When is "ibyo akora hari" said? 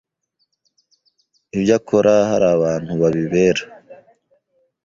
1.55-2.47